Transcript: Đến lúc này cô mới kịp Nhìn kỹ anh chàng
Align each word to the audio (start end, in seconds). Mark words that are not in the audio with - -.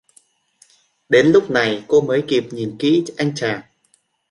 Đến 1.09 1.27
lúc 1.27 1.51
này 1.51 1.83
cô 1.87 2.01
mới 2.01 2.23
kịp 2.27 2.47
Nhìn 2.51 2.75
kỹ 2.79 3.03
anh 3.17 3.35
chàng 3.35 3.61